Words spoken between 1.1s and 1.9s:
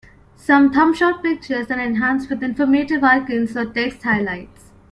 pictures are